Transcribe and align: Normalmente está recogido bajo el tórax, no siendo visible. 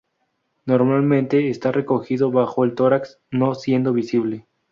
Normalmente 0.65 1.51
está 1.51 1.71
recogido 1.71 2.31
bajo 2.31 2.63
el 2.63 2.73
tórax, 2.73 3.19
no 3.29 3.53
siendo 3.53 3.93
visible. 3.93 4.47